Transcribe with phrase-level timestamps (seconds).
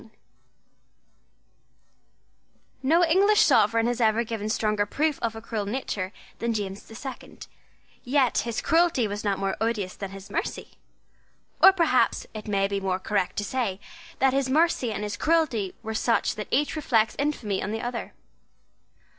[2.81, 6.95] No English sovereign has ever given stronger proof of a cruel nature than James the
[6.95, 7.45] Second.
[8.03, 10.71] Yet his cruelty was not more odious than his mercy.
[11.61, 13.79] Or perhaps it may be more correct to say
[14.17, 18.15] that his mercy and his cruelty were such that each reflects infamy on the other.